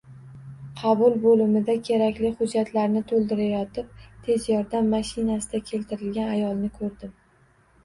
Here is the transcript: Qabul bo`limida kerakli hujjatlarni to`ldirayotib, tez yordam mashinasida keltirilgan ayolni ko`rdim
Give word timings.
Qabul 0.77 1.17
bo`limida 1.25 1.75
kerakli 1.89 2.31
hujjatlarni 2.39 3.03
to`ldirayotib, 3.13 3.93
tez 4.31 4.49
yordam 4.55 4.91
mashinasida 4.97 5.63
keltirilgan 5.71 6.35
ayolni 6.35 6.75
ko`rdim 6.83 7.17